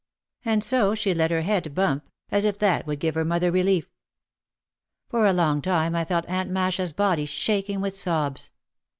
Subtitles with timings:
[0.43, 3.87] And so she let her head bump as if that would give her mother relief.
[5.09, 8.49] For a long time I felt Aunt Masha's body shaking with sobs.